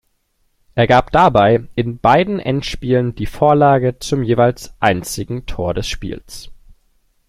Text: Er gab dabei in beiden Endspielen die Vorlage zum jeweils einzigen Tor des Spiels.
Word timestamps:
Er 0.73 0.87
gab 0.87 1.11
dabei 1.11 1.67
in 1.75 1.99
beiden 1.99 2.39
Endspielen 2.39 3.13
die 3.13 3.27
Vorlage 3.27 3.99
zum 3.99 4.23
jeweils 4.23 4.73
einzigen 4.79 5.45
Tor 5.45 5.75
des 5.75 5.85
Spiels. 5.87 6.49